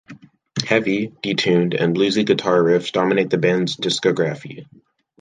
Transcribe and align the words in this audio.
Heavy, 0.65 1.09
detuned, 1.21 1.79
and 1.79 1.95
bluesy 1.95 2.25
guitar 2.25 2.59
riffs 2.59 2.91
dominate 2.91 3.29
the 3.29 3.37
band's 3.37 3.77
discography. 3.77 4.65